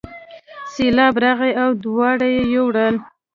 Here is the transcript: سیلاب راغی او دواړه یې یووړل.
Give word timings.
سیلاب 0.73 1.15
راغی 1.23 1.51
او 1.63 1.69
دواړه 1.83 2.27
یې 2.35 2.43
یووړل. 2.53 2.95